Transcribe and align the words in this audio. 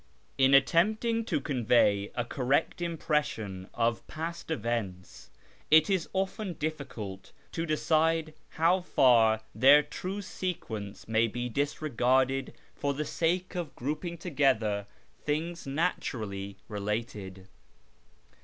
"In 0.45 0.55
attempting 0.55 1.25
to 1.25 1.39
convey 1.39 2.11
a 2.15 2.25
correct 2.25 2.81
impression 2.81 3.69
of 3.71 4.07
past 4.07 4.49
events, 4.49 5.29
it 5.69 5.91
is 5.91 6.09
often 6.11 6.53
difficult 6.53 7.31
to 7.51 7.67
decide 7.67 8.33
how 8.57 8.81
far 8.81 9.41
their 9.53 9.83
true 9.83 10.23
sequence 10.23 11.07
may 11.07 11.27
be 11.27 11.49
disregarded 11.49 12.53
for 12.73 12.95
the 12.95 13.05
sake 13.05 13.53
of 13.53 13.75
grouping 13.75 14.17
together 14.17 14.87
things 15.23 15.65
natu 15.67 16.19
rally 16.21 16.57
related. 16.67 17.47